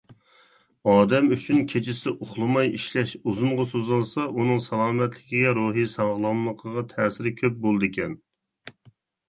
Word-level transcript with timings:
ئادەم 0.93 1.27
ئۈچۈن 1.35 1.59
كېچىسى 1.73 2.13
ئۇخلىماي 2.25 2.71
ئىشلەش 2.77 3.13
ئۇزۇنغا 3.19 3.67
سوزۇلسا 3.73 4.25
ئۇنىڭ 4.31 4.65
سالامەتلىككە، 4.69 5.55
روھىي 5.61 5.89
ساغلاملىققا 5.95 6.87
تەسىرى 6.97 7.37
كۆپ 7.45 7.65
بولىدىكەن. 7.69 8.21